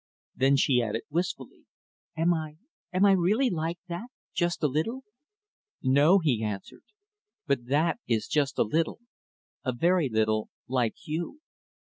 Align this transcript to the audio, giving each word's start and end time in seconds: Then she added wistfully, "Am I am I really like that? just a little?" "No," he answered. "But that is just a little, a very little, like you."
Then 0.35 0.57
she 0.57 0.81
added 0.81 1.03
wistfully, 1.11 1.67
"Am 2.17 2.33
I 2.33 2.55
am 2.91 3.05
I 3.05 3.11
really 3.11 3.51
like 3.51 3.77
that? 3.87 4.07
just 4.33 4.63
a 4.63 4.67
little?" 4.67 5.03
"No," 5.83 6.17
he 6.17 6.43
answered. 6.43 6.85
"But 7.45 7.67
that 7.67 7.99
is 8.07 8.25
just 8.27 8.57
a 8.57 8.63
little, 8.63 8.97
a 9.63 9.71
very 9.73 10.09
little, 10.09 10.49
like 10.67 10.95
you." 11.05 11.41